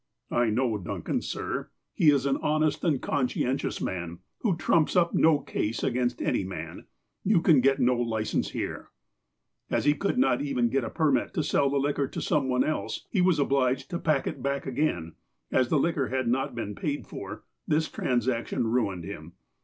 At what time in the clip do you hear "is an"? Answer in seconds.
2.09-2.37